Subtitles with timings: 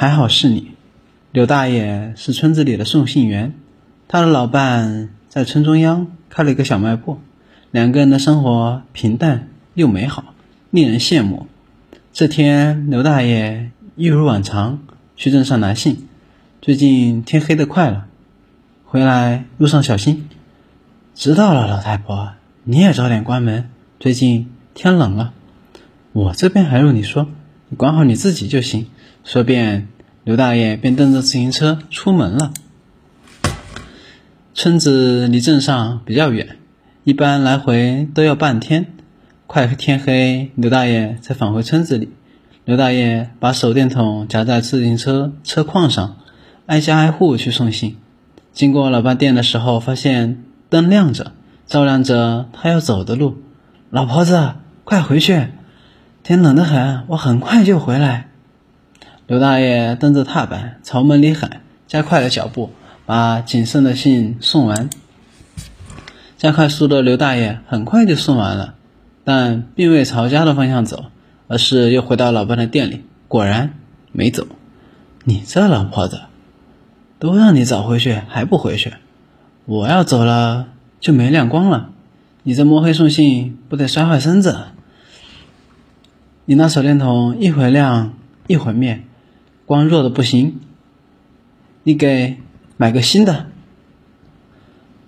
[0.00, 0.70] 还好是你。
[1.32, 3.54] 刘大爷是村子里的送信员，
[4.06, 7.18] 他的老伴在村中央开了一个小卖部，
[7.72, 10.34] 两个人的生活平淡又美好，
[10.70, 11.48] 令人羡慕。
[12.12, 14.84] 这天，刘大爷一如往常
[15.16, 16.06] 去镇上拿信。
[16.62, 18.06] 最近天黑的快了，
[18.84, 20.28] 回来路上小心。
[21.16, 23.68] 知道了，老太婆，你也早点关门。
[23.98, 25.32] 最近天冷了，
[26.12, 27.26] 我这边还用你说，
[27.68, 28.86] 你管好你自己就行。
[29.28, 29.88] 说便，
[30.24, 32.54] 刘大爷便蹬着自行车出门了。
[34.54, 36.56] 村子离镇上比较远，
[37.04, 38.86] 一般来回都要半天。
[39.46, 42.08] 快天黑，刘大爷才返回村子里。
[42.64, 46.16] 刘大爷把手电筒夹在自行车车框上，
[46.64, 47.98] 挨家挨户去送信。
[48.54, 51.32] 经过老伴店的时候，发现灯亮着，
[51.66, 53.36] 照亮着他要走的路。
[53.90, 54.54] 老婆子，
[54.84, 55.48] 快回去！
[56.22, 58.27] 天冷得很，我很快就回来。
[59.28, 62.70] 刘大爷蹬着踏板朝门里喊，加快了脚步，
[63.04, 64.88] 把仅剩的信送完。
[66.38, 68.74] 加快速度的刘大爷很快就送完了。
[69.24, 71.04] 但并未朝家的方向走，
[71.46, 73.04] 而是又回到老伴的店里。
[73.28, 73.74] 果然
[74.12, 74.46] 没走。
[75.24, 76.22] 你这老婆子，
[77.18, 78.94] 都让你早回去还不回去，
[79.66, 80.68] 我要走了
[81.00, 81.90] 就没亮光了。
[82.44, 84.68] 你这摸黑送信，不得摔坏身子？
[86.46, 88.14] 你那手电筒一会亮
[88.46, 89.04] 一会灭，
[89.68, 90.60] 光弱的不行。
[91.82, 92.38] 你给
[92.78, 93.48] 买个新的。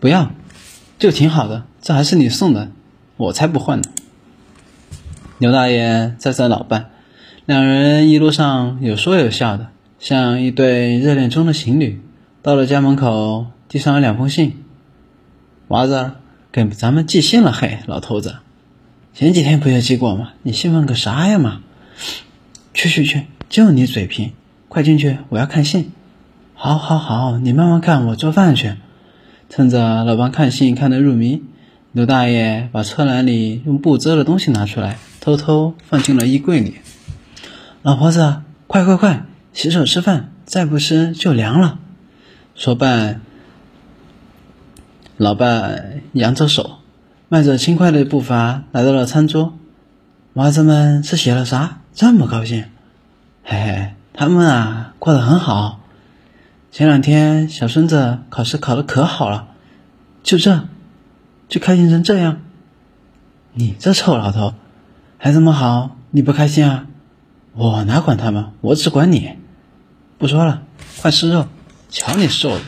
[0.00, 0.32] 不要，
[0.98, 2.72] 就挺好的，这还是你送的，
[3.16, 3.88] 我才不换呢。
[5.38, 6.90] 刘大爷载着老伴，
[7.46, 9.68] 两人一路上有说有笑的，
[10.00, 12.02] 像一对热恋中的情侣。
[12.42, 14.64] 到了家门口，递上了两封信。
[15.68, 16.14] 娃子
[16.50, 18.38] 给咱们寄信了，嘿，老头子，
[19.14, 20.32] 前几天不也寄过吗？
[20.42, 21.60] 你兴奋个啥呀嘛？
[22.74, 24.32] 去去去，就你嘴贫，
[24.78, 25.90] 快进去，我要看信。
[26.54, 28.76] 好，好，好，你慢慢看，我做饭去。
[29.50, 31.42] 趁着老伴看信看得入迷。
[31.90, 36.76] 刘大爷把车篮里用布遮的东西拿出来，偷偷放进了衣柜里。
[37.82, 41.80] 老婆子，快快快，洗手吃饭，再不吃就凉了。
[42.54, 43.16] 说罢，
[45.16, 46.78] 老伴扬着手，
[47.28, 49.58] 迈着轻快的步伐来到了餐桌。
[50.34, 51.80] 娃子们是写了啥？
[51.92, 52.66] 这么高兴？
[53.42, 53.88] 嘿嘿，
[54.18, 55.78] 他们啊，过得很好。
[56.72, 59.46] 前两天小孙子考试考得可好了，
[60.24, 60.64] 就这。
[61.48, 62.40] 就开心成这样，
[63.52, 64.54] 你这臭老头，
[65.18, 66.86] 还这么好，你不开心啊？
[67.54, 69.36] 我哪管他们，我只管你。
[70.18, 70.62] 不说了，
[71.00, 71.46] 快吃肉，
[71.88, 72.60] 瞧你瘦的。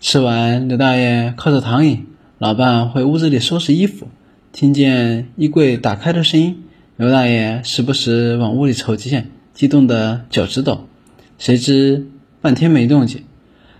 [0.00, 2.06] 吃完，刘大爷靠着躺椅，
[2.38, 4.08] 老伴回屋子里收拾衣服。
[4.50, 6.64] 听见衣柜打开的声音，
[6.96, 10.86] 刘大爷时不时往屋里瞅几眼，激动的脚直抖。
[11.38, 12.06] 谁知
[12.42, 13.24] 半天没动静，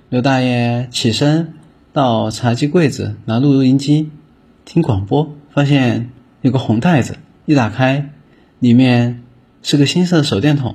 [0.09, 1.55] 刘大爷起身。
[1.93, 4.11] 到茶几柜子拿录音机
[4.65, 8.11] 听广播，发现有个红袋子，一打开，
[8.59, 9.23] 里面
[9.63, 10.75] 是个新色的手电筒。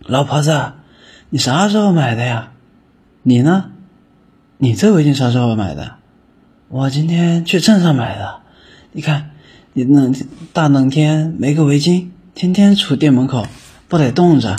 [0.00, 0.72] 老婆子，
[1.28, 2.50] 你啥时候买的呀？
[3.22, 3.70] 你呢？
[4.58, 5.94] 你这围巾啥时候买的？
[6.66, 8.40] 我今天去镇上买的。
[8.90, 9.30] 你看，
[9.74, 10.12] 你冷
[10.52, 12.08] 大冷天没个围巾，
[12.40, 13.46] 天天杵店门口，
[13.86, 14.56] 不得冻着。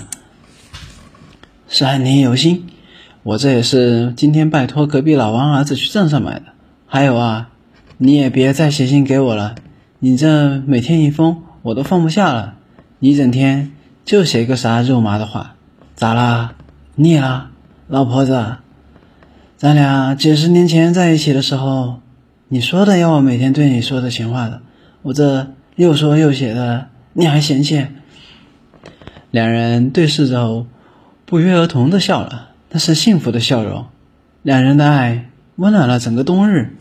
[1.67, 2.67] 三年有心。
[3.23, 6.43] 我这也是今天拜托隔壁老王儿子去镇上买的。
[6.85, 7.49] 还有啊，
[7.97, 9.55] 你也别再写信给我了，
[9.97, 12.53] 你这每天一封我都放不下了。
[12.99, 13.71] 你一整天
[14.05, 15.55] 就写个啥肉麻的话，
[15.95, 16.53] 咋啦？
[16.93, 17.49] 腻了？
[17.87, 18.57] 老婆子，
[19.57, 21.99] 咱俩几十年前在一起的时候，
[22.49, 24.61] 你说的要我每天对你说的情话的，
[25.01, 27.87] 我这又说又写的，你还嫌弃？
[29.31, 30.65] 两人对视着，
[31.25, 32.49] 不约而同的笑了。
[32.69, 33.85] 那是幸福的笑容，
[34.43, 36.77] 两人的爱温暖了整个冬日。